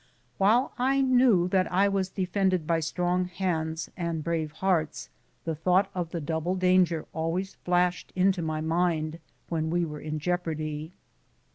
While 0.39 0.73
I 0.79 0.99
knew 1.01 1.47
that 1.49 1.71
I 1.71 1.87
was 1.87 2.09
defended 2.09 2.65
by 2.65 2.79
strong 2.79 3.25
hands 3.25 3.91
and 3.95 4.23
brave 4.23 4.51
hearts, 4.53 5.09
the 5.45 5.53
thought 5.53 5.91
of 5.93 6.09
the 6.09 6.19
double 6.19 6.55
danger 6.55 7.05
always 7.13 7.53
flashed 7.53 8.11
into 8.15 8.41
my 8.41 8.61
mind 8.61 9.19
when 9.49 9.69
we 9.69 9.85
were 9.85 10.01
in 10.01 10.17
jeopardy. 10.17 10.93